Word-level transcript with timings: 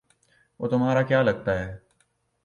وہ 0.59 0.67
تمہارا 0.67 1.01
کیا 1.01 1.21
لگتا 1.21 1.59
ہے؟ 1.59 1.77